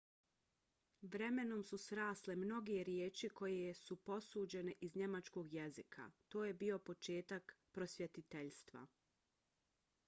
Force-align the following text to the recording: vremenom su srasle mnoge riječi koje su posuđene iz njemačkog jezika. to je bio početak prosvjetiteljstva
vremenom 1.15 1.59
su 1.71 1.77
srasle 1.83 2.35
mnoge 2.43 2.77
riječi 2.89 3.29
koje 3.41 3.73
su 3.81 3.95
posuđene 4.09 4.73
iz 4.89 4.95
njemačkog 5.03 5.53
jezika. 5.59 6.09
to 6.29 6.43
je 6.45 6.53
bio 6.65 6.79
početak 6.91 7.57
prosvjetiteljstva 7.71 8.87